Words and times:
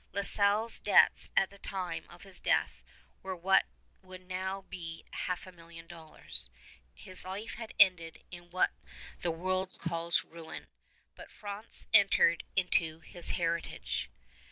La 0.13 0.23
Salle's 0.23 0.79
debts 0.79 1.29
at 1.37 1.51
the 1.51 1.59
time 1.59 2.05
of 2.09 2.23
his 2.23 2.39
death 2.39 2.83
were 3.21 3.35
what 3.35 3.67
would 4.01 4.25
now 4.27 4.63
be 4.63 5.05
half 5.11 5.45
a 5.45 5.51
million 5.51 5.85
dollars. 5.85 6.49
His 6.95 7.23
life 7.23 7.53
had 7.59 7.75
ended 7.79 8.23
in 8.31 8.49
what 8.49 8.71
the 9.21 9.29
world 9.29 9.77
calls 9.77 10.23
ruin, 10.23 10.65
but 11.15 11.29
France 11.29 11.85
entered 11.93 12.43
into 12.55 13.01
his 13.01 13.29
heritage. 13.37 14.09